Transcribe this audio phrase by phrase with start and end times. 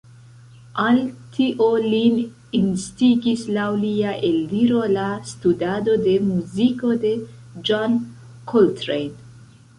[0.83, 0.95] Al
[1.35, 2.15] tio lin
[2.59, 7.15] instigis laŭ lia eldiro la studado de muziko de
[7.71, 8.03] John
[8.53, 9.49] Coltrane.